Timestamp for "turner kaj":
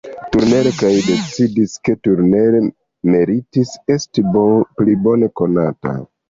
0.35-0.89